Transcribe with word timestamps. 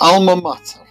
Alma 0.00 0.36
Mater. 0.36 0.86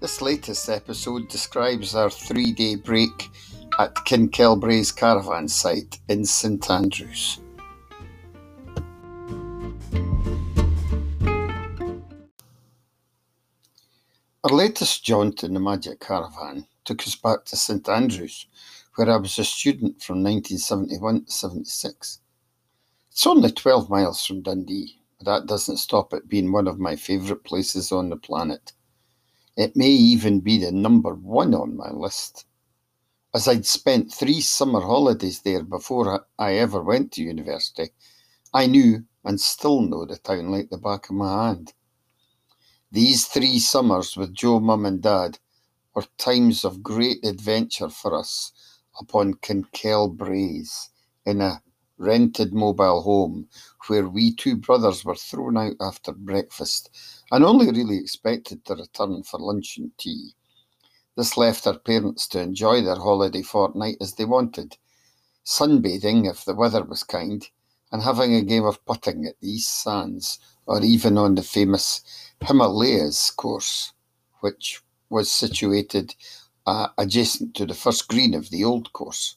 This 0.00 0.20
latest 0.20 0.68
episode 0.68 1.28
describes 1.28 1.94
our 1.94 2.10
three 2.10 2.50
day 2.50 2.74
break 2.74 3.30
at 3.78 3.94
Kinkell 3.94 4.60
Braes 4.60 4.90
caravan 4.90 5.46
site 5.46 6.00
in 6.08 6.24
St 6.24 6.68
Andrews. 6.68 7.38
Our 14.42 14.50
latest 14.50 15.04
jaunt 15.04 15.44
in 15.44 15.54
the 15.54 15.60
Magic 15.60 16.00
Caravan 16.00 16.66
took 16.84 17.00
us 17.02 17.14
back 17.14 17.44
to 17.44 17.56
St 17.56 17.88
Andrews, 17.88 18.48
where 18.96 19.08
I 19.08 19.18
was 19.18 19.38
a 19.38 19.44
student 19.44 20.02
from 20.02 20.16
1971 20.24 21.26
to 21.26 21.30
76. 21.30 22.18
It's 23.12 23.24
only 23.24 23.52
12 23.52 23.88
miles 23.88 24.26
from 24.26 24.42
Dundee, 24.42 24.98
that 25.24 25.46
doesn't 25.46 25.78
stop 25.78 26.12
it 26.12 26.28
being 26.28 26.52
one 26.52 26.68
of 26.68 26.78
my 26.78 26.96
favourite 26.96 27.44
places 27.44 27.92
on 27.92 28.10
the 28.10 28.16
planet. 28.16 28.72
It 29.56 29.76
may 29.76 29.90
even 29.90 30.40
be 30.40 30.58
the 30.58 30.72
number 30.72 31.14
one 31.14 31.54
on 31.54 31.76
my 31.76 31.90
list. 31.90 32.46
As 33.34 33.48
I'd 33.48 33.66
spent 33.66 34.12
three 34.12 34.40
summer 34.40 34.80
holidays 34.80 35.42
there 35.42 35.62
before 35.62 36.26
I 36.38 36.54
ever 36.54 36.82
went 36.82 37.12
to 37.12 37.22
university, 37.22 37.90
I 38.52 38.66
knew 38.66 39.04
and 39.24 39.40
still 39.40 39.80
know 39.80 40.04
the 40.04 40.16
town 40.16 40.50
like 40.50 40.70
the 40.70 40.78
back 40.78 41.08
of 41.08 41.16
my 41.16 41.46
hand. 41.46 41.72
These 42.92 43.26
three 43.26 43.58
summers 43.58 44.16
with 44.16 44.34
Joe, 44.34 44.60
Mum, 44.60 44.86
and 44.86 45.02
Dad 45.02 45.38
were 45.94 46.06
times 46.18 46.64
of 46.64 46.82
great 46.82 47.24
adventure 47.24 47.88
for 47.88 48.14
us 48.14 48.52
upon 49.00 49.34
Kinkell 49.34 50.16
Braes 50.16 50.90
in 51.26 51.40
a 51.40 51.62
rented 51.98 52.52
mobile 52.52 53.02
home 53.02 53.48
where 53.86 54.08
we 54.08 54.34
two 54.34 54.56
brothers 54.56 55.04
were 55.04 55.14
thrown 55.14 55.56
out 55.56 55.76
after 55.80 56.12
breakfast 56.12 56.90
and 57.30 57.44
only 57.44 57.70
really 57.70 57.98
expected 57.98 58.64
to 58.64 58.74
return 58.74 59.22
for 59.22 59.38
lunch 59.38 59.78
and 59.78 59.96
tea. 59.98 60.34
This 61.16 61.36
left 61.36 61.66
our 61.66 61.78
parents 61.78 62.26
to 62.28 62.40
enjoy 62.40 62.82
their 62.82 62.96
holiday 62.96 63.42
fortnight 63.42 63.98
as 64.00 64.14
they 64.14 64.24
wanted, 64.24 64.76
sunbathing 65.44 66.28
if 66.28 66.44
the 66.44 66.54
weather 66.54 66.82
was 66.82 67.04
kind, 67.04 67.48
and 67.92 68.02
having 68.02 68.34
a 68.34 68.42
game 68.42 68.64
of 68.64 68.84
putting 68.84 69.24
at 69.26 69.38
the 69.40 69.50
East 69.50 69.82
Sands 69.82 70.40
or 70.66 70.82
even 70.82 71.16
on 71.16 71.36
the 71.36 71.42
famous 71.42 72.02
Himalayas 72.40 73.30
course, 73.30 73.92
which 74.40 74.82
was 75.10 75.30
situated 75.30 76.14
uh, 76.66 76.88
adjacent 76.98 77.54
to 77.54 77.66
the 77.66 77.74
first 77.74 78.08
green 78.08 78.34
of 78.34 78.50
the 78.50 78.64
old 78.64 78.92
course. 78.92 79.36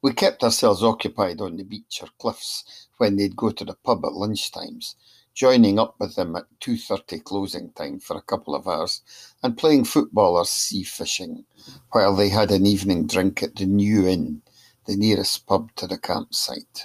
We 0.00 0.12
kept 0.12 0.44
ourselves 0.44 0.82
occupied 0.82 1.40
on 1.40 1.56
the 1.56 1.64
beach 1.64 2.00
or 2.02 2.08
cliffs 2.18 2.88
when 2.98 3.16
they'd 3.16 3.36
go 3.36 3.50
to 3.50 3.64
the 3.64 3.74
pub 3.74 4.04
at 4.04 4.12
lunch 4.12 4.52
times, 4.52 4.94
joining 5.34 5.78
up 5.78 5.96
with 5.98 6.14
them 6.14 6.36
at 6.36 6.44
2.30 6.60 7.24
closing 7.24 7.72
time 7.72 7.98
for 7.98 8.16
a 8.16 8.22
couple 8.22 8.54
of 8.54 8.68
hours 8.68 9.02
and 9.42 9.58
playing 9.58 9.84
football 9.84 10.36
or 10.36 10.44
sea 10.44 10.84
fishing 10.84 11.44
while 11.90 12.14
they 12.14 12.28
had 12.28 12.52
an 12.52 12.64
evening 12.64 13.06
drink 13.08 13.42
at 13.42 13.56
the 13.56 13.66
New 13.66 14.06
Inn, 14.06 14.42
the 14.86 14.96
nearest 14.96 15.46
pub 15.46 15.74
to 15.74 15.86
the 15.88 15.98
campsite. 15.98 16.84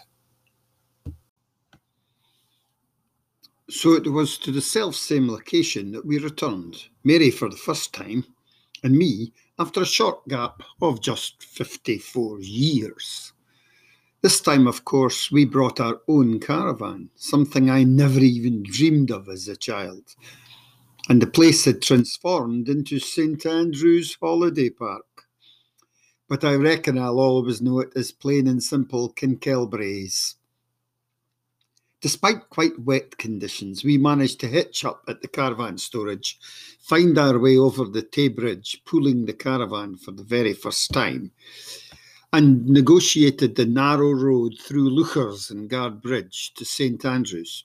So 3.70 3.94
it 3.94 4.12
was 4.12 4.38
to 4.40 4.52
the 4.52 4.62
self 4.62 4.96
same 4.96 5.30
location 5.30 5.92
that 5.92 6.06
we 6.06 6.18
returned, 6.18 6.90
Mary 7.04 7.32
for 7.32 7.50
the 7.50 7.58
first 7.58 7.94
time, 7.94 8.26
and 8.84 8.98
me 8.98 9.34
after 9.60 9.82
a 9.82 9.86
short 9.86 10.28
gap 10.28 10.64
of 10.82 11.02
just 11.02 11.44
54 11.44 12.40
years. 12.42 13.34
This 14.22 14.40
time, 14.40 14.68
of 14.68 14.86
course, 14.86 15.32
we 15.32 15.46
brought 15.46 15.80
our 15.80 16.00
own 16.08 16.40
caravan, 16.40 17.10
something 17.16 17.70
I 17.70 17.84
never 17.84 18.20
even 18.20 18.64
dreamed 18.64 19.12
of 19.12 19.28
as 19.28 19.48
a 19.48 19.56
child. 19.56 20.16
And 21.10 21.22
the 21.22 21.28
place 21.28 21.66
had 21.66 21.82
transformed 21.82 22.70
into 22.70 23.00
St 23.00 23.46
Andrew's 23.46 24.18
Holiday 24.22 24.70
Park. 24.70 25.06
But 26.30 26.46
I 26.46 26.56
reckon 26.56 26.98
I'll 26.98 27.20
always 27.20 27.62
know 27.62 27.80
it 27.82 27.90
as 27.96 28.14
plain 28.14 28.48
and 28.48 28.64
simple 28.64 29.14
Kinkell 29.14 29.70
Braes. 29.70 30.36
Despite 32.04 32.50
quite 32.50 32.78
wet 32.80 33.18
conditions, 33.18 33.86
we 33.86 33.98
managed 33.98 34.42
to 34.42 34.48
hitch 34.50 34.84
up 34.84 35.06
at 35.08 35.22
the 35.22 35.28
caravan 35.30 35.78
storage, 35.78 36.38
find 36.82 37.18
our 37.18 37.40
way 37.40 37.56
over 37.58 37.86
the 37.86 38.02
Tay 38.02 38.28
Bridge, 38.28 38.82
pulling 38.84 39.24
the 39.24 39.32
caravan 39.32 39.96
for 39.96 40.12
the 40.12 40.22
very 40.22 40.52
first 40.52 40.92
time, 40.92 41.32
and 42.34 42.68
negotiated 42.68 43.56
the 43.56 43.66
narrow 43.66 44.12
road 44.12 44.56
through 44.60 44.90
Leuchars 44.90 45.50
and 45.50 45.70
Guardbridge 45.70 46.54
to 46.56 46.66
St 46.66 47.06
Andrews, 47.06 47.64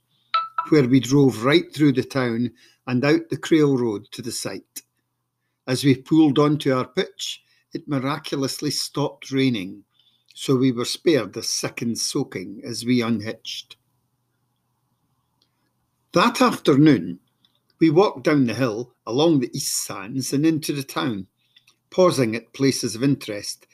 where 0.68 0.86
we 0.86 1.00
drove 1.00 1.44
right 1.44 1.74
through 1.74 1.94
the 1.94 2.04
town 2.04 2.52
and 2.86 3.04
out 3.04 3.30
the 3.30 3.36
Crail 3.36 3.76
Road 3.76 4.06
to 4.12 4.22
the 4.22 4.30
site. 4.30 4.82
As 5.66 5.82
we 5.82 5.96
pulled 5.96 6.38
onto 6.38 6.72
our 6.72 6.86
pitch, 6.86 7.42
it 7.72 7.88
miraculously 7.88 8.70
stopped 8.70 9.32
raining, 9.32 9.82
so 10.32 10.54
we 10.54 10.70
were 10.70 10.84
spared 10.84 11.36
a 11.36 11.42
second 11.42 11.98
soaking 11.98 12.62
as 12.64 12.84
we 12.84 13.02
unhitched. 13.02 13.74
That 16.14 16.40
afternoon, 16.40 17.18
we 17.78 17.90
walked 17.90 18.24
down 18.24 18.46
the 18.46 18.54
hill, 18.54 18.94
along 19.06 19.40
the 19.40 19.50
East 19.54 19.84
Sands, 19.84 20.32
and 20.32 20.46
into 20.46 20.72
the 20.72 20.82
town, 20.82 21.26
pausing 21.90 22.34
at 22.34 22.54
places 22.54 22.94
of 22.94 23.04
interest, 23.04 23.66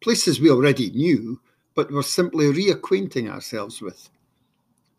places 0.00 0.40
we 0.40 0.50
already 0.50 0.88
knew, 0.90 1.42
but 1.74 1.92
were 1.92 2.02
simply 2.02 2.46
reacquainting 2.46 3.28
ourselves 3.28 3.82
with. 3.82 4.08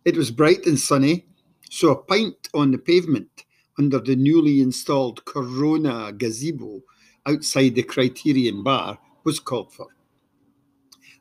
It 0.05 0.15
was 0.15 0.29
bright 0.29 0.67
and 0.67 0.79
sunny, 0.79 1.25
so 1.67 1.89
a 1.89 1.95
pint 1.95 2.47
on 2.53 2.69
the 2.69 2.77
pavement 2.77 3.43
under 3.79 3.97
the 3.97 4.15
newly 4.15 4.61
installed 4.61 5.25
Corona 5.25 6.11
gazebo 6.11 6.83
outside 7.25 7.73
the 7.73 7.81
Criterion 7.81 8.61
Bar 8.61 8.99
was 9.23 9.39
called 9.39 9.73
for. 9.73 9.87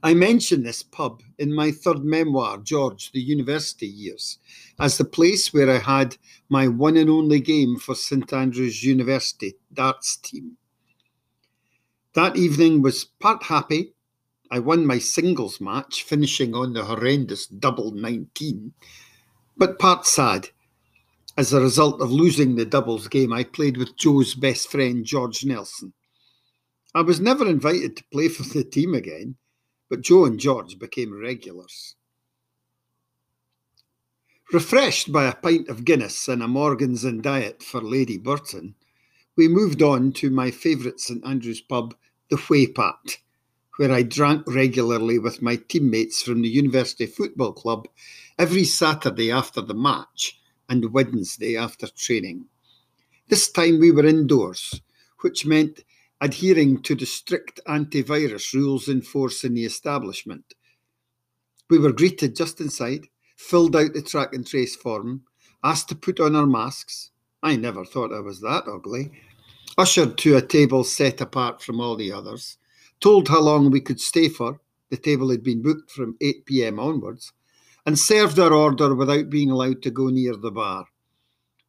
I 0.04 0.14
mention 0.14 0.64
this 0.64 0.82
pub 0.82 1.22
in 1.38 1.54
my 1.54 1.70
third 1.70 2.04
memoir, 2.04 2.58
George, 2.58 3.12
the 3.12 3.20
University 3.20 3.86
Years, 3.86 4.38
as 4.80 4.98
the 4.98 5.04
place 5.04 5.54
where 5.54 5.70
I 5.70 5.78
had 5.78 6.16
my 6.48 6.66
one 6.66 6.96
and 6.96 7.08
only 7.08 7.38
game 7.38 7.76
for 7.76 7.94
St 7.94 8.32
Andrews 8.32 8.82
University 8.82 9.54
darts 9.72 10.16
team. 10.16 10.56
That 12.14 12.36
evening 12.36 12.82
was 12.82 13.04
part 13.04 13.44
happy. 13.44 13.94
I 14.50 14.58
won 14.58 14.84
my 14.86 14.98
singles 14.98 15.60
match, 15.60 16.02
finishing 16.02 16.52
on 16.52 16.72
the 16.72 16.84
horrendous 16.84 17.46
double 17.46 17.92
19, 17.92 18.72
but 19.56 19.78
part 19.78 20.04
sad. 20.04 20.48
As 21.38 21.52
a 21.52 21.60
result 21.60 22.02
of 22.02 22.10
losing 22.10 22.56
the 22.56 22.66
doubles 22.66 23.06
game, 23.06 23.32
I 23.32 23.44
played 23.44 23.76
with 23.76 23.96
Joe's 23.96 24.34
best 24.34 24.68
friend, 24.68 25.04
George 25.04 25.44
Nelson. 25.44 25.92
I 26.92 27.02
was 27.02 27.20
never 27.20 27.48
invited 27.48 27.96
to 27.96 28.04
play 28.12 28.26
for 28.28 28.42
the 28.42 28.64
team 28.64 28.94
again 28.94 29.36
but 29.92 30.00
Joe 30.00 30.24
and 30.24 30.40
George 30.40 30.78
became 30.78 31.12
regulars. 31.12 31.96
Refreshed 34.50 35.12
by 35.12 35.26
a 35.26 35.34
pint 35.34 35.68
of 35.68 35.84
Guinness 35.84 36.28
and 36.28 36.42
a 36.42 36.48
Morgans 36.48 37.04
and 37.04 37.22
diet 37.22 37.62
for 37.62 37.82
Lady 37.82 38.16
Burton, 38.16 38.74
we 39.36 39.48
moved 39.48 39.82
on 39.82 40.10
to 40.12 40.30
my 40.30 40.50
favourite 40.50 40.98
St 40.98 41.22
Andrew's 41.26 41.60
pub, 41.60 41.94
the 42.30 42.38
Whey 42.38 42.68
Pat, 42.68 43.18
where 43.76 43.92
I 43.92 44.02
drank 44.02 44.44
regularly 44.46 45.18
with 45.18 45.42
my 45.42 45.56
teammates 45.56 46.22
from 46.22 46.40
the 46.40 46.48
University 46.48 47.04
Football 47.04 47.52
Club 47.52 47.86
every 48.38 48.64
Saturday 48.64 49.30
after 49.30 49.60
the 49.60 49.74
match 49.74 50.40
and 50.70 50.94
Wednesday 50.94 51.54
after 51.54 51.86
training. 51.86 52.46
This 53.28 53.52
time 53.52 53.78
we 53.78 53.92
were 53.92 54.06
indoors, 54.06 54.80
which 55.20 55.44
meant 55.44 55.84
adhering 56.22 56.80
to 56.80 56.94
the 56.94 57.04
strict 57.04 57.58
antivirus 57.66 58.54
rules 58.54 58.88
in 58.88 59.02
force 59.02 59.42
in 59.42 59.54
the 59.54 59.64
establishment. 59.64 60.54
We 61.68 61.80
were 61.80 61.90
greeted 61.90 62.36
just 62.36 62.60
inside, 62.60 63.08
filled 63.36 63.74
out 63.74 63.92
the 63.92 64.02
track 64.02 64.32
and 64.32 64.46
trace 64.46 64.76
form, 64.76 65.22
asked 65.64 65.88
to 65.88 65.96
put 65.96 66.20
on 66.20 66.36
our 66.36 66.46
masks. 66.46 67.10
I 67.42 67.56
never 67.56 67.84
thought 67.84 68.14
I 68.14 68.20
was 68.20 68.40
that 68.40 68.68
ugly. 68.68 69.10
Ushered 69.76 70.16
to 70.18 70.36
a 70.36 70.42
table 70.42 70.84
set 70.84 71.20
apart 71.20 71.60
from 71.60 71.80
all 71.80 71.96
the 71.96 72.12
others, 72.12 72.56
told 73.00 73.26
how 73.26 73.40
long 73.40 73.70
we 73.70 73.80
could 73.80 74.00
stay 74.00 74.28
for, 74.28 74.60
the 74.90 74.96
table 74.96 75.28
had 75.28 75.42
been 75.42 75.60
booked 75.60 75.90
from 75.90 76.16
8 76.20 76.46
pm 76.46 76.78
onwards, 76.78 77.32
and 77.84 77.98
served 77.98 78.38
our 78.38 78.52
order 78.52 78.94
without 78.94 79.28
being 79.28 79.50
allowed 79.50 79.82
to 79.82 79.90
go 79.90 80.08
near 80.08 80.36
the 80.36 80.52
bar. 80.52 80.84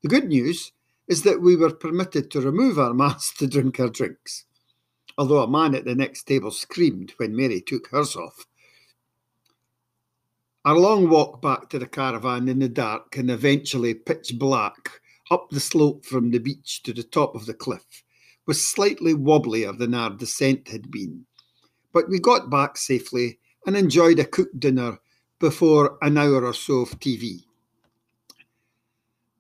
The 0.04 0.10
good 0.10 0.28
news 0.28 0.74
is 1.08 1.24
that 1.24 1.42
we 1.42 1.56
were 1.56 1.74
permitted 1.74 2.32
to 2.32 2.42
remove 2.42 2.80
our 2.80 2.94
masks 2.94 3.38
to 3.38 3.48
drink 3.48 3.80
our 3.80 3.90
drinks, 3.90 4.46
although 5.18 5.44
a 5.44 5.50
man 5.50 5.76
at 5.76 5.86
the 5.86 5.96
next 5.96 6.24
table 6.24 6.52
screamed 6.52 7.14
when 7.18 7.36
Mary 7.36 7.62
took 7.62 7.88
hers 7.88 8.16
off. 8.16 8.46
Our 10.66 10.78
long 10.78 11.10
walk 11.10 11.42
back 11.42 11.70
to 11.70 11.80
the 11.80 11.88
caravan 11.88 12.48
in 12.48 12.60
the 12.60 12.70
dark 12.70 13.18
and 13.18 13.30
eventually 13.30 13.94
pitch 13.94 14.34
black 14.40 15.02
up 15.30 15.50
the 15.50 15.60
slope 15.60 16.06
from 16.06 16.32
the 16.32 16.38
beach 16.38 16.84
to 16.84 16.94
the 16.94 17.04
top 17.04 17.36
of 17.36 17.46
the 17.46 17.54
cliff 17.54 18.04
was 18.46 18.66
slightly 18.66 19.14
wobblier 19.14 19.74
than 19.78 19.94
our 19.94 20.10
descent 20.10 20.68
had 20.68 20.90
been, 20.92 21.26
but 21.92 22.10
we 22.10 22.20
got 22.20 22.50
back 22.50 22.78
safely 22.78 23.40
and 23.66 23.76
enjoyed 23.76 24.20
a 24.20 24.26
cooked 24.26 24.60
dinner 24.60 25.00
before 25.40 25.98
an 26.02 26.18
hour 26.18 26.46
or 26.46 26.54
so 26.54 26.80
of 26.80 27.00
TV. 27.00 27.44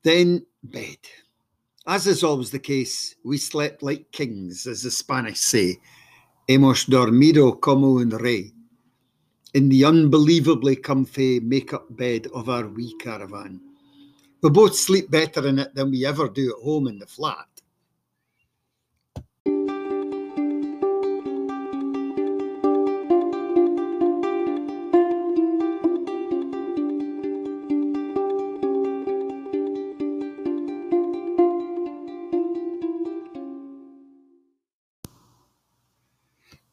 Then 0.04 0.45
Bed. 0.63 0.98
As 1.85 2.07
is 2.07 2.24
always 2.24 2.50
the 2.50 2.59
case, 2.59 3.15
we 3.25 3.38
slept 3.38 3.83
like 3.83 4.12
kings, 4.12 4.65
as 4.68 4.83
the 4.83 4.91
Spanish 4.91 5.39
say. 5.39 5.77
Hemos 6.47 6.85
dormido 6.85 7.59
como 7.59 8.00
un 8.00 8.09
rey. 8.09 8.53
In 9.53 9.68
the 9.68 9.83
unbelievably 9.83 10.77
comfy 10.77 11.41
make 11.41 11.74
up 11.74 11.95
bed 11.95 12.27
of 12.33 12.47
our 12.47 12.68
wee 12.68 12.95
caravan. 13.00 13.59
We 14.41 14.50
both 14.50 14.75
sleep 14.75 15.12
better 15.12 15.45
in 15.45 15.59
it 15.59 15.75
than 15.75 15.91
we 15.91 16.06
ever 16.06 16.30
do 16.30 16.51
at 16.51 16.63
home 16.63 16.88
in 16.88 17.00
the 17.00 17.06
flat. 17.06 17.52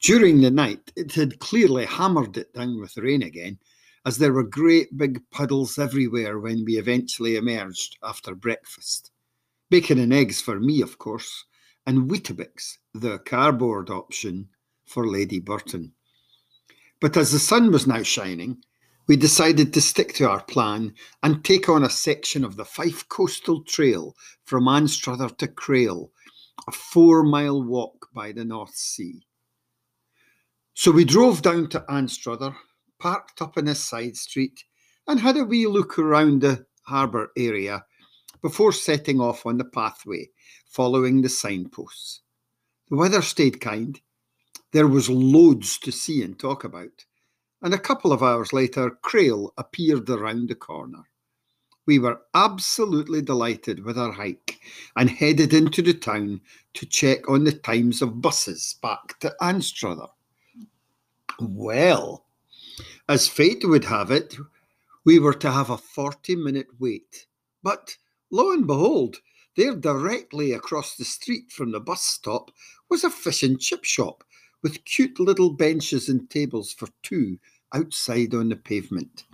During 0.00 0.40
the 0.40 0.50
night, 0.50 0.92
it 0.96 1.12
had 1.12 1.40
clearly 1.40 1.84
hammered 1.84 2.38
it 2.38 2.54
down 2.54 2.80
with 2.80 2.96
rain 2.96 3.22
again, 3.22 3.58
as 4.06 4.16
there 4.16 4.32
were 4.32 4.44
great 4.44 4.96
big 4.96 5.20
puddles 5.30 5.78
everywhere 5.78 6.38
when 6.38 6.64
we 6.64 6.78
eventually 6.78 7.36
emerged 7.36 7.98
after 8.02 8.34
breakfast. 8.34 9.10
Bacon 9.68 9.98
and 9.98 10.12
eggs 10.12 10.40
for 10.40 10.58
me, 10.58 10.80
of 10.80 10.96
course, 10.96 11.44
and 11.86 12.10
Weetabix, 12.10 12.78
the 12.94 13.18
cardboard 13.18 13.90
option, 13.90 14.48
for 14.86 15.06
Lady 15.06 15.38
Burton. 15.38 15.92
But 16.98 17.18
as 17.18 17.32
the 17.32 17.38
sun 17.38 17.70
was 17.70 17.86
now 17.86 18.02
shining, 18.02 18.62
we 19.06 19.16
decided 19.16 19.74
to 19.74 19.82
stick 19.82 20.14
to 20.14 20.28
our 20.28 20.42
plan 20.42 20.94
and 21.22 21.44
take 21.44 21.68
on 21.68 21.84
a 21.84 21.90
section 21.90 22.42
of 22.42 22.56
the 22.56 22.64
Fife 22.64 23.06
Coastal 23.10 23.64
Trail 23.64 24.16
from 24.44 24.66
Anstruther 24.66 25.28
to 25.36 25.48
Crail, 25.48 26.10
a 26.66 26.72
four 26.72 27.22
mile 27.22 27.62
walk 27.62 28.08
by 28.14 28.32
the 28.32 28.46
North 28.46 28.74
Sea. 28.74 29.26
So 30.80 30.90
we 30.90 31.04
drove 31.04 31.42
down 31.42 31.68
to 31.68 31.84
Anstruther, 31.90 32.56
parked 32.98 33.42
up 33.42 33.58
in 33.58 33.68
a 33.68 33.74
side 33.74 34.16
street, 34.16 34.64
and 35.06 35.20
had 35.20 35.36
a 35.36 35.44
wee 35.44 35.66
look 35.66 35.98
around 35.98 36.40
the 36.40 36.64
harbour 36.84 37.32
area 37.36 37.84
before 38.40 38.72
setting 38.72 39.20
off 39.20 39.44
on 39.44 39.58
the 39.58 39.64
pathway, 39.66 40.30
following 40.64 41.20
the 41.20 41.28
signposts. 41.28 42.22
The 42.88 42.96
weather 42.96 43.20
stayed 43.20 43.60
kind. 43.60 44.00
There 44.72 44.86
was 44.86 45.10
loads 45.10 45.76
to 45.80 45.92
see 45.92 46.22
and 46.22 46.38
talk 46.38 46.64
about. 46.64 47.04
And 47.60 47.74
a 47.74 47.78
couple 47.78 48.10
of 48.10 48.22
hours 48.22 48.54
later, 48.54 48.88
Crail 49.02 49.52
appeared 49.58 50.08
around 50.08 50.48
the 50.48 50.54
corner. 50.54 51.02
We 51.84 51.98
were 51.98 52.22
absolutely 52.32 53.20
delighted 53.20 53.84
with 53.84 53.98
our 53.98 54.12
hike 54.12 54.58
and 54.96 55.10
headed 55.10 55.52
into 55.52 55.82
the 55.82 55.92
town 55.92 56.40
to 56.72 56.86
check 56.86 57.28
on 57.28 57.44
the 57.44 57.52
times 57.52 58.00
of 58.00 58.22
buses 58.22 58.76
back 58.80 59.20
to 59.20 59.34
Anstruther. 59.42 60.08
Well, 61.40 62.26
as 63.08 63.28
fate 63.28 63.64
would 63.64 63.84
have 63.84 64.10
it, 64.10 64.36
we 65.04 65.18
were 65.18 65.34
to 65.34 65.50
have 65.50 65.70
a 65.70 65.78
40 65.78 66.36
minute 66.36 66.68
wait. 66.78 67.26
But 67.62 67.96
lo 68.30 68.52
and 68.52 68.66
behold, 68.66 69.16
there 69.56 69.74
directly 69.74 70.52
across 70.52 70.96
the 70.96 71.04
street 71.04 71.50
from 71.50 71.72
the 71.72 71.80
bus 71.80 72.02
stop 72.02 72.50
was 72.88 73.04
a 73.04 73.10
fish 73.10 73.42
and 73.42 73.58
chip 73.58 73.84
shop 73.84 74.22
with 74.62 74.84
cute 74.84 75.18
little 75.18 75.50
benches 75.50 76.08
and 76.08 76.28
tables 76.28 76.72
for 76.72 76.88
two 77.02 77.38
outside 77.74 78.34
on 78.34 78.50
the 78.50 78.56
pavement. 78.56 79.24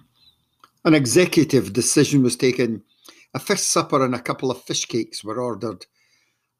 An 0.84 0.94
executive 0.94 1.72
decision 1.72 2.22
was 2.22 2.36
taken. 2.36 2.82
A 3.34 3.40
fish 3.40 3.60
supper 3.60 4.04
and 4.04 4.14
a 4.14 4.22
couple 4.22 4.50
of 4.50 4.62
fish 4.62 4.84
cakes 4.84 5.24
were 5.24 5.40
ordered, 5.40 5.84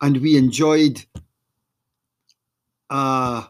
and 0.00 0.16
we 0.18 0.36
enjoyed 0.36 1.04
a 2.90 3.46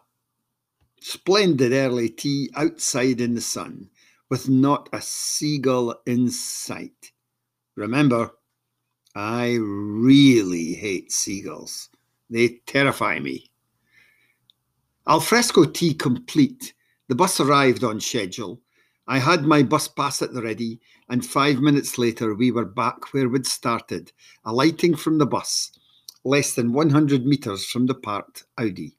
Splendid 1.08 1.72
early 1.72 2.08
tea 2.08 2.50
outside 2.56 3.20
in 3.20 3.36
the 3.36 3.40
sun, 3.40 3.88
with 4.28 4.48
not 4.48 4.88
a 4.92 5.00
seagull 5.00 5.94
in 6.04 6.28
sight. 6.28 7.12
Remember, 7.76 8.32
I 9.14 9.56
really 9.60 10.74
hate 10.74 11.12
seagulls. 11.12 11.90
They 12.28 12.60
terrify 12.66 13.20
me. 13.20 13.52
Alfresco 15.06 15.66
tea 15.66 15.94
complete. 15.94 16.74
The 17.06 17.14
bus 17.14 17.38
arrived 17.38 17.84
on 17.84 18.00
schedule. 18.00 18.60
I 19.06 19.20
had 19.20 19.44
my 19.44 19.62
bus 19.62 19.86
pass 19.86 20.22
at 20.22 20.34
the 20.34 20.42
ready, 20.42 20.80
and 21.08 21.24
five 21.24 21.60
minutes 21.60 21.98
later 21.98 22.34
we 22.34 22.50
were 22.50 22.64
back 22.64 23.14
where 23.14 23.28
we'd 23.28 23.46
started, 23.46 24.10
alighting 24.44 24.96
from 24.96 25.18
the 25.18 25.26
bus, 25.26 25.70
less 26.24 26.56
than 26.56 26.72
100 26.72 27.24
metres 27.24 27.64
from 27.64 27.86
the 27.86 27.94
parked 27.94 28.42
Audi. 28.58 28.96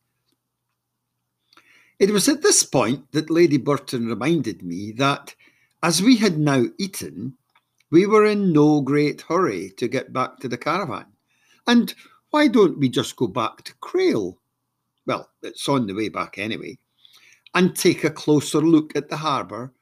It 1.99 2.11
was 2.11 2.29
at 2.29 2.43
this 2.43 2.63
point 2.63 3.11
that 3.11 3.31
Lady 3.31 3.57
Burton 3.57 4.07
reminded 4.07 4.61
me 4.61 4.91
that, 4.93 5.33
as 5.81 6.01
we 6.01 6.17
had 6.17 6.37
now 6.37 6.65
eaten, 6.77 7.37
we 7.89 8.05
were 8.05 8.25
in 8.25 8.53
no 8.53 8.81
great 8.81 9.21
hurry 9.21 9.71
to 9.77 9.87
get 9.87 10.13
back 10.13 10.37
to 10.39 10.47
the 10.47 10.57
caravan. 10.57 11.07
And 11.65 11.93
why 12.29 12.49
don't 12.49 12.77
we 12.77 12.89
just 12.89 13.15
go 13.15 13.27
back 13.27 13.63
to 13.63 13.73
Crail? 13.75 14.37
Well, 15.07 15.29
it's 15.41 15.67
on 15.67 15.87
the 15.87 15.93
way 15.93 16.09
back 16.09 16.37
anyway. 16.37 16.77
And 17.55 17.75
take 17.75 18.03
a 18.03 18.11
closer 18.11 18.61
look 18.61 18.95
at 18.95 19.09
the 19.09 19.17
harbour 19.17 19.73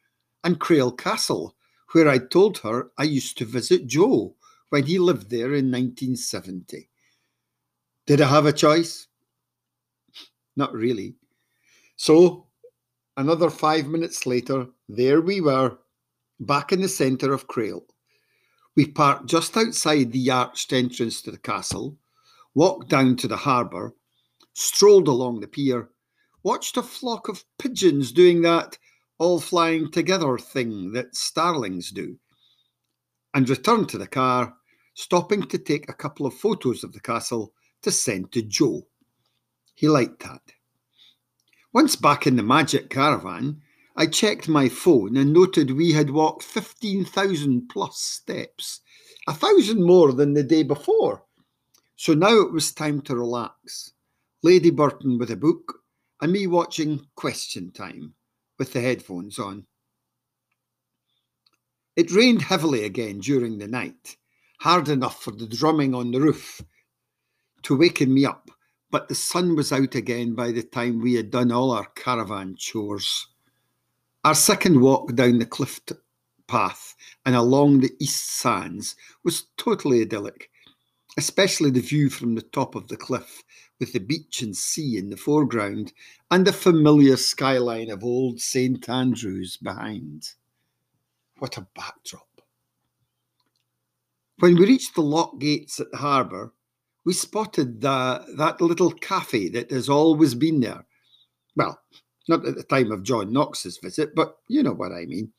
and 0.44 0.60
Crail 0.60 0.92
Castle, 0.92 1.56
where 1.92 2.08
I 2.08 2.20
told 2.20 2.60
her 2.60 2.92
I 2.98 3.04
used 3.04 3.38
to 3.40 3.46
visit 3.46 3.88
Joe 3.88 4.36
when 4.70 4.86
he 4.86 5.00
lived 5.00 5.30
there 5.30 5.54
in 5.56 5.72
1970. 5.72 6.88
Did 8.06 8.22
I 8.22 8.28
have 8.28 8.46
a 8.46 8.54
choice? 8.54 9.08
Not 10.56 10.74
really. 10.74 11.16
So, 11.96 12.48
another 13.18 13.50
five 13.50 13.88
minutes 13.88 14.26
later, 14.26 14.68
there 14.90 15.22
we 15.22 15.42
were, 15.42 15.78
back 16.40 16.72
in 16.72 16.82
the 16.82 16.90
centre 16.90 17.34
of 17.34 17.48
Crail. 17.48 17.86
We 18.76 18.88
parked 18.88 19.28
just 19.28 19.56
outside 19.56 20.12
the 20.12 20.30
arched 20.30 20.74
entrance 20.74 21.22
to 21.22 21.32
the 21.32 21.38
castle, 21.38 21.98
walked 22.54 22.90
down 22.90 23.16
to 23.18 23.28
the 23.28 23.38
harbour, 23.38 23.94
strolled 24.54 25.08
along 25.08 25.40
the 25.40 25.48
pier, 25.48 25.90
watched 26.44 26.78
a 26.78 26.84
flock 26.84 27.30
of 27.30 27.46
pigeons 27.58 28.12
doing 28.12 28.42
that 28.42 28.78
all 29.18 29.40
flying 29.40 29.90
together 29.92 30.38
thing 30.38 30.92
that 30.92 31.16
starlings 31.16 31.92
do, 31.92 32.18
and 33.34 33.50
returned 33.50 33.90
to 33.90 33.98
the 33.98 34.08
car, 34.08 34.54
stopping 34.94 35.42
to 35.44 35.58
take 35.58 35.90
a 35.90 35.94
couple 35.94 36.26
of 36.26 36.34
photos 36.34 36.84
of 36.84 36.94
the 36.94 37.00
castle 37.00 37.54
to 37.82 37.92
send 37.92 38.32
to 38.32 38.42
Joe. 38.42 38.86
He 39.74 39.88
liked 39.88 40.24
that. 40.24 40.42
Once 41.76 41.98
back 41.98 42.26
in 42.26 42.38
the 42.38 42.42
Magic 42.42 42.90
Caravan, 42.90 43.62
I 43.98 44.06
checked 44.06 44.48
my 44.48 44.70
phone 44.70 45.18
and 45.18 45.34
noted 45.34 45.72
we 45.72 45.92
had 45.92 46.10
walked 46.10 46.42
15,000 46.42 47.68
plus 47.68 48.00
steps, 48.00 48.80
a 49.28 49.34
thousand 49.34 49.84
more 49.84 50.14
than 50.14 50.34
the 50.34 50.42
day 50.42 50.64
before. 50.64 51.26
So 51.98 52.14
now 52.14 52.40
it 52.40 52.54
was 52.54 52.72
time 52.72 53.02
to 53.02 53.18
relax. 53.18 53.92
Lady 54.42 54.70
Burton 54.70 55.18
with 55.18 55.32
a 55.32 55.36
book, 55.36 55.82
and 56.22 56.32
me 56.32 56.48
watching 56.48 57.08
Question 57.16 57.74
Time 57.74 58.14
with 58.58 58.72
the 58.72 58.80
headphones 58.80 59.38
on. 59.38 59.66
It 61.98 62.10
rained 62.10 62.44
heavily 62.44 62.86
again 62.86 63.20
during 63.20 63.58
the 63.58 63.68
night, 63.68 64.16
hard 64.62 64.88
enough 64.88 65.22
for 65.22 65.32
the 65.32 65.46
drumming 65.46 65.94
on 65.94 66.12
the 66.12 66.22
roof 66.22 66.62
to 67.64 67.76
waken 67.76 68.14
me 68.14 68.26
up 68.26 68.50
but 68.96 69.10
the 69.10 69.14
sun 69.14 69.58
was 69.58 69.74
out 69.74 69.94
again 69.94 70.34
by 70.34 70.54
the 70.54 70.64
time 70.64 71.02
we 71.02 71.16
had 71.16 71.30
done 71.30 71.52
all 71.52 71.72
our 71.72 71.86
caravan 71.98 72.56
chores. 72.58 73.28
Our 74.24 74.34
second 74.34 74.80
walk 74.80 75.14
down 75.16 75.38
the 75.38 75.46
cliff 75.46 75.82
path 76.48 76.96
and 77.26 77.36
along 77.36 77.82
the 77.82 77.92
east 78.00 78.38
sands 78.38 78.96
was 79.26 79.48
totally 79.58 80.00
idyllic, 80.00 80.50
especially 81.18 81.72
the 81.72 81.82
view 81.82 82.10
from 82.10 82.36
the 82.36 82.42
top 82.42 82.74
of 82.74 82.88
the 82.88 82.96
cliff 82.96 83.44
with 83.82 83.92
the 83.92 84.00
beach 84.00 84.42
and 84.42 84.56
sea 84.56 84.98
in 84.98 85.10
the 85.10 85.18
foreground 85.18 85.92
and 86.32 86.48
the 86.48 86.54
familiar 86.54 87.18
skyline 87.18 87.90
of 87.90 88.02
old 88.02 88.40
St 88.40 88.88
Andrews 88.88 89.58
behind. 89.58 90.30
What 91.40 91.58
a 91.58 91.68
backdrop. 91.76 92.30
When 94.40 94.56
we 94.56 94.66
reached 94.66 94.96
the 94.96 95.02
lock 95.02 95.38
gates 95.38 95.82
at 95.82 95.92
the 95.92 95.98
harbour, 95.98 96.54
we 97.06 97.14
spotted 97.14 97.82
the, 97.82 98.26
that 98.38 98.60
little 98.60 98.92
cafe 98.92 99.50
that 99.50 99.72
has 99.72 99.88
always 99.88 100.34
been 100.34 100.60
there. 100.60 100.86
Well, 101.56 101.80
not 102.28 102.46
at 102.46 102.56
the 102.56 102.64
time 102.64 102.92
of 102.92 103.04
John 103.04 103.32
Knox's 103.32 103.78
visit, 103.78 104.16
but 104.16 104.38
you 104.48 104.64
know 104.64 104.74
what 104.74 104.92
I 104.92 105.06
mean. 105.06 105.32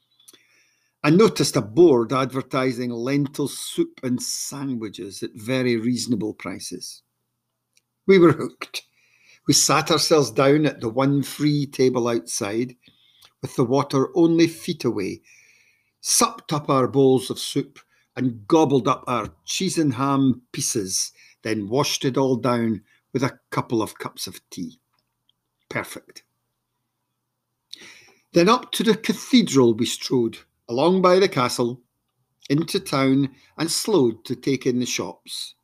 I 1.03 1.11
noticed 1.11 1.57
a 1.57 1.61
board 1.61 2.13
advertising 2.13 2.91
lentil 2.91 3.49
soup 3.49 4.01
and 4.03 4.23
sandwiches 4.23 5.23
at 5.23 5.31
very 5.35 5.77
reasonable 5.77 6.35
prices. 6.35 7.03
We 8.07 8.19
were 8.19 8.33
hooked. 8.39 8.83
We 9.47 9.55
sat 9.55 9.91
ourselves 9.91 10.31
down 10.31 10.67
at 10.67 10.81
the 10.81 10.89
one 10.89 11.23
free 11.23 11.67
table 11.67 12.09
outside, 12.09 12.75
with 13.43 13.55
the 13.57 13.65
water 13.65 14.09
only 14.17 14.49
feet 14.49 14.85
away, 14.85 15.23
supped 16.01 16.53
up 16.53 16.69
our 16.69 16.89
bowls 16.89 17.31
of 17.31 17.39
soup, 17.39 17.79
and 18.17 18.47
gobbled 18.49 18.89
up 18.89 19.05
our 19.07 19.29
cheese 19.45 19.79
and 19.79 19.95
ham 19.95 20.43
pieces, 20.53 21.13
then 21.47 21.69
washed 21.69 22.05
it 22.05 22.17
all 22.17 22.35
down 22.35 22.83
with 23.13 23.23
a 23.23 23.39
couple 23.51 23.81
of 23.81 23.97
cups 23.99 24.27
of 24.27 24.41
tea. 24.51 24.81
Perfect. 25.69 26.25
Then 28.33 28.49
up 28.49 28.73
to 28.73 28.83
the 28.83 28.97
cathedral 28.97 29.73
we 29.73 29.87
strode, 29.87 30.39
along 30.69 31.03
by 31.03 31.21
the 31.21 31.29
castle, 31.29 31.81
into 32.51 32.81
town, 32.81 33.31
and 33.57 33.71
slowed 33.71 34.25
to 34.25 34.35
take 34.35 34.67
in 34.67 34.81
the 34.81 34.87
shops. 34.87 35.55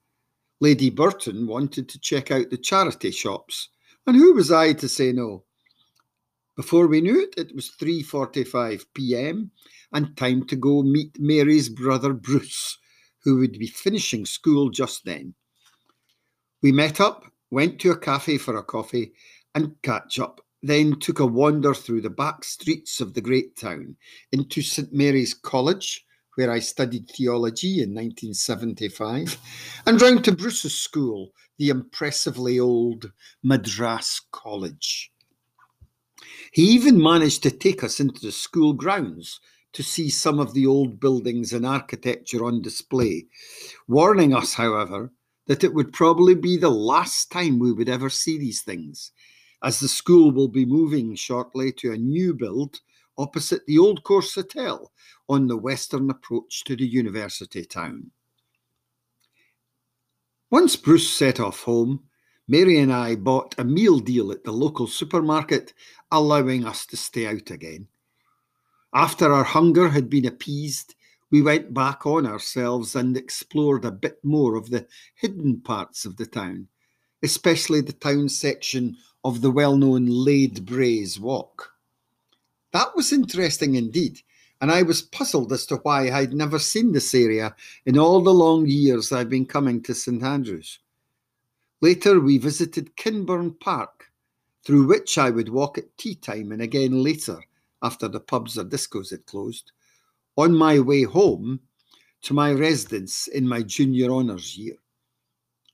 Lady 0.61 0.89
Burton 0.89 1.49
wanted 1.49 1.89
to 1.89 1.99
check 1.99 2.31
out 2.31 2.51
the 2.51 2.57
charity 2.57 3.11
shops, 3.11 3.69
and 4.07 4.15
who 4.15 4.35
was 4.35 4.53
I 4.53 4.75
to 4.75 4.89
say 4.89 5.13
no? 5.13 5.43
Before 6.55 6.87
we 6.87 7.01
knew 7.01 7.21
it, 7.21 7.35
it 7.37 7.55
was 7.57 7.73
3:45 7.81 8.87
p.m. 8.95 9.51
and 9.93 10.17
time 10.17 10.47
to 10.47 10.55
go 10.55 10.85
meet 10.85 11.19
Mary's 11.19 11.69
brother 11.69 12.13
Bruce, 12.13 12.79
who 13.25 13.39
would 13.39 13.59
be 13.59 13.67
finishing 13.67 14.25
school 14.25 14.71
just 14.71 15.05
then. 15.05 15.35
We 16.63 16.71
met 16.71 17.01
up, 17.01 17.25
went 17.51 17.81
to 17.81 17.91
a 17.91 17.99
cafe 17.99 18.39
for 18.39 18.57
a 18.57 18.63
coffee 18.63 19.13
and 19.55 19.75
catch 19.83 20.21
up, 20.21 20.41
then 20.63 21.01
took 21.01 21.19
a 21.19 21.27
wander 21.27 21.75
through 21.75 22.03
the 22.03 22.11
back 22.11 22.45
streets 22.45 23.01
of 23.01 23.15
the 23.15 23.21
great 23.21 23.57
town 23.57 23.97
into 24.31 24.63
St 24.63 24.93
Mary's 24.93 25.35
College, 25.35 26.07
where 26.37 26.53
I 26.53 26.61
studied 26.61 27.09
theology 27.09 27.83
in 27.83 27.93
1975, 27.93 29.37
and 29.87 30.01
round 30.01 30.25
to 30.25 30.37
Bruce's 30.37 30.75
school, 30.75 31.33
the 31.59 31.69
impressively 31.69 32.61
old 32.61 33.11
Madras 33.43 34.21
College. 34.31 35.13
He 36.53 36.63
even 36.63 37.03
managed 37.03 37.43
to 37.43 37.51
take 37.51 37.83
us 37.83 37.99
into 37.99 38.21
the 38.21 38.33
school 38.33 38.73
grounds 38.73 39.41
to 39.73 39.83
see 39.83 40.11
some 40.11 40.39
of 40.39 40.55
the 40.55 40.67
old 40.67 41.01
buildings 41.01 41.53
and 41.53 41.67
architecture 41.67 42.45
on 42.45 42.63
display, 42.63 43.27
warning 43.89 44.33
us, 44.33 44.55
however, 44.55 45.11
that 45.47 45.65
it 45.65 45.75
would 45.75 45.93
probably 45.93 46.35
be 46.35 46.57
the 46.57 46.71
last 46.71 47.31
time 47.31 47.59
we 47.59 47.73
would 47.73 47.89
ever 47.89 48.09
see 48.09 48.39
these 48.39 48.63
things, 48.63 49.13
as 49.63 49.81
the 49.81 49.89
school 49.89 50.31
will 50.31 50.49
be 50.49 50.65
moving 50.65 51.15
shortly 51.15 51.73
to 51.73 51.93
a 51.93 51.97
new 51.97 52.35
build 52.35 52.81
opposite 53.19 53.65
the 53.67 53.79
Old 53.79 54.03
Course 54.05 54.35
Hotel 54.35 54.91
on 55.29 55.47
the 55.47 55.57
western 55.57 56.11
approach 56.11 56.65
to 56.65 56.77
the 56.77 56.87
university 56.87 57.65
town. 57.65 58.11
Once 60.51 60.77
Bruce 60.77 61.11
set 61.11 61.41
off 61.41 61.61
home, 61.61 62.05
Mary 62.49 62.79
and 62.79 62.93
I 62.93 63.15
bought 63.15 63.55
a 63.59 63.65
meal 63.65 63.99
deal 63.99 64.33
at 64.33 64.45
the 64.45 64.53
local 64.53 64.87
supermarket, 64.87 65.73
allowing 66.11 66.67
us 66.67 66.85
to 66.87 66.97
stay 66.97 67.27
out 67.27 67.51
again. 67.51 67.87
After 68.93 69.33
our 69.33 69.45
hunger 69.45 69.89
had 69.89 70.11
been 70.11 70.27
appeased, 70.27 70.95
we 71.33 71.41
went 71.41 71.73
back 71.73 72.05
on 72.05 72.27
ourselves 72.27 72.95
and 72.95 73.17
explored 73.17 73.87
a 73.87 73.91
bit 73.91 74.19
more 74.23 74.55
of 74.55 74.69
the 74.69 74.87
hidden 75.15 75.59
parts 75.63 76.05
of 76.05 76.19
the 76.19 76.27
town, 76.27 76.69
especially 77.23 77.81
the 77.81 77.95
town 77.95 78.29
section 78.29 78.95
of 79.25 79.41
the 79.41 79.51
well 79.51 79.77
known 79.79 80.05
Lade 80.07 80.67
Braes 80.67 81.19
Walk. 81.19 81.73
That 82.73 82.95
was 82.95 83.15
interesting 83.15 83.77
indeed, 83.77 84.21
and 84.61 84.71
I 84.71 84.83
was 84.83 85.01
puzzled 85.01 85.53
as 85.53 85.65
to 85.67 85.77
why 85.77 86.11
I'd 86.11 86.35
never 86.35 86.59
seen 86.59 86.93
this 86.93 87.15
area 87.15 87.57
in 87.87 87.99
all 87.99 88.21
the 88.21 88.35
long 88.35 88.67
years 88.67 89.11
I've 89.11 89.31
been 89.31 89.47
coming 89.47 89.83
to 89.85 89.95
St 89.95 90.23
Andrews. 90.23 90.81
Later, 91.81 92.21
we 92.21 92.37
visited 92.37 92.95
Kinburn 92.97 93.53
Park, 93.53 94.13
through 94.65 94.87
which 94.87 95.17
I 95.17 95.31
would 95.31 95.49
walk 95.49 95.79
at 95.79 95.97
tea 95.97 96.15
time 96.15 96.53
and 96.53 96.61
again 96.61 97.03
later 97.03 97.41
after 97.83 98.07
the 98.07 98.21
pubs 98.21 98.59
or 98.59 98.65
discos 98.65 99.11
had 99.11 99.25
closed, 99.25 99.73
on 100.37 100.55
my 100.55 100.79
way 100.79 101.03
home 101.03 101.61
to 102.23 102.35
my 102.35 102.53
residence 102.53 103.27
in 103.27 103.49
my 103.49 103.63
junior 103.63 104.11
honours 104.11 104.57
year. 104.57 104.77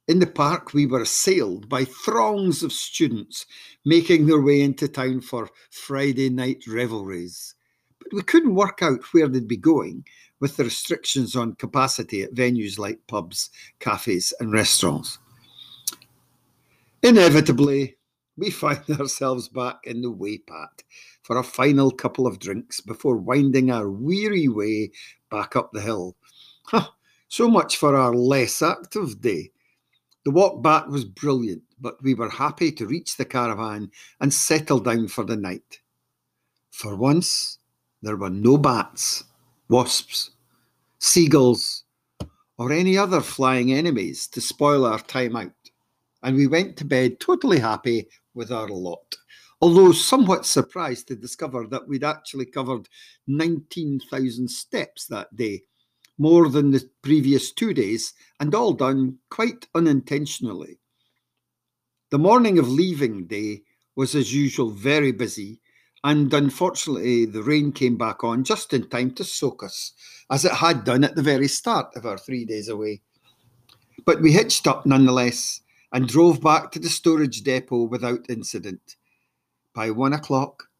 In 0.08 0.20
the 0.20 0.26
park, 0.26 0.72
we 0.72 0.86
were 0.86 1.02
assailed 1.02 1.68
by 1.68 1.84
throngs 1.84 2.62
of 2.62 2.72
students 2.72 3.44
making 3.84 4.26
their 4.26 4.40
way 4.40 4.62
into 4.62 4.88
town 4.88 5.20
for 5.20 5.50
Friday 5.70 6.30
night 6.30 6.64
revelries. 6.66 7.54
But 7.98 8.14
we 8.14 8.22
couldn't 8.22 8.54
work 8.54 8.82
out 8.82 9.04
where 9.12 9.28
they'd 9.28 9.46
be 9.46 9.58
going 9.58 10.06
with 10.40 10.56
the 10.56 10.64
restrictions 10.64 11.36
on 11.36 11.56
capacity 11.56 12.22
at 12.22 12.34
venues 12.34 12.78
like 12.78 13.06
pubs, 13.06 13.50
cafes, 13.80 14.32
and 14.40 14.50
restaurants. 14.50 15.18
Inevitably, 17.02 17.96
we 18.38 18.50
find 18.50 18.82
ourselves 18.98 19.48
back 19.48 19.80
in 19.84 20.00
the 20.00 20.10
Whey 20.10 20.38
Pat 20.38 20.82
for 21.28 21.36
a 21.36 21.44
final 21.44 21.90
couple 21.90 22.26
of 22.26 22.38
drinks 22.38 22.80
before 22.80 23.18
winding 23.18 23.70
our 23.70 23.90
weary 23.90 24.48
way 24.48 24.90
back 25.30 25.56
up 25.56 25.70
the 25.72 25.80
hill. 25.82 26.16
Huh, 26.64 26.88
so 27.28 27.48
much 27.48 27.76
for 27.76 27.94
our 27.94 28.14
less 28.14 28.62
active 28.62 29.20
day. 29.20 29.52
The 30.24 30.30
walk 30.30 30.62
back 30.62 30.86
was 30.88 31.04
brilliant, 31.04 31.64
but 31.78 32.02
we 32.02 32.14
were 32.14 32.30
happy 32.30 32.72
to 32.72 32.86
reach 32.86 33.18
the 33.18 33.26
caravan 33.26 33.90
and 34.22 34.32
settle 34.32 34.80
down 34.80 35.08
for 35.08 35.22
the 35.22 35.36
night. 35.36 35.80
For 36.70 36.96
once, 36.96 37.58
there 38.00 38.16
were 38.16 38.30
no 38.30 38.56
bats, 38.56 39.24
wasps, 39.68 40.30
seagulls, 40.98 41.84
or 42.56 42.72
any 42.72 42.96
other 42.96 43.20
flying 43.20 43.70
enemies 43.70 44.28
to 44.28 44.40
spoil 44.40 44.86
our 44.86 45.00
time 45.00 45.36
out, 45.36 45.52
and 46.22 46.36
we 46.36 46.46
went 46.46 46.78
to 46.78 46.86
bed 46.86 47.20
totally 47.20 47.58
happy 47.58 48.08
with 48.32 48.50
our 48.50 48.68
lot. 48.68 49.18
Although 49.60 49.92
somewhat 49.92 50.46
surprised 50.46 51.08
to 51.08 51.16
discover 51.16 51.66
that 51.66 51.88
we'd 51.88 52.04
actually 52.04 52.46
covered 52.46 52.88
19,000 53.26 54.48
steps 54.48 55.06
that 55.06 55.34
day 55.34 55.62
more 56.18 56.48
than 56.48 56.72
the 56.72 56.88
previous 57.02 57.52
two 57.52 57.72
days, 57.72 58.12
and 58.40 58.54
all 58.54 58.72
done 58.72 59.18
quite 59.30 59.66
unintentionally. 59.74 60.78
The 62.10 62.18
morning 62.18 62.58
of 62.58 62.68
leaving 62.68 63.26
day 63.26 63.62
was, 63.94 64.14
as 64.14 64.34
usual, 64.34 64.70
very 64.70 65.12
busy, 65.12 65.60
and 66.04 66.32
unfortunately, 66.32 67.24
the 67.24 67.42
rain 67.42 67.72
came 67.72 67.96
back 67.96 68.24
on 68.24 68.44
just 68.44 68.72
in 68.72 68.88
time 68.88 69.12
to 69.12 69.24
soak 69.24 69.62
us, 69.62 69.92
as 70.30 70.44
it 70.44 70.52
had 70.52 70.84
done 70.84 71.04
at 71.04 71.14
the 71.14 71.22
very 71.22 71.48
start 71.48 71.94
of 71.96 72.04
our 72.04 72.18
three 72.18 72.44
days 72.44 72.68
away. 72.68 73.00
But 74.04 74.20
we 74.20 74.32
hitched 74.32 74.66
up 74.66 74.86
nonetheless 74.86 75.60
and 75.92 76.08
drove 76.08 76.40
back 76.40 76.72
to 76.72 76.78
the 76.78 76.88
storage 76.88 77.42
depot 77.42 77.84
without 77.84 78.28
incident. 78.28 78.96
By 79.78 79.92
one 79.92 80.12
o'clock, 80.12 80.70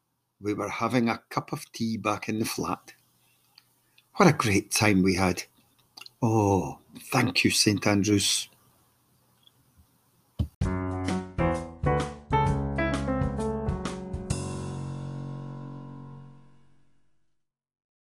we 0.41 0.55
were 0.55 0.69
having 0.69 1.09
a 1.09 1.23
cup 1.31 1.53
of 1.53 1.71
tea 1.71 1.97
back 1.97 2.29
in 2.29 2.41
the 2.41 2.45
flat. 2.45 2.95
What 4.17 4.29
a 4.29 4.33
great 4.33 4.73
time 4.73 5.05
we 5.05 5.15
had. 5.15 5.45
Oh, 6.21 6.81
thank 7.13 7.45
you, 7.45 7.53
St. 7.53 7.87
Andrews. 7.87 8.49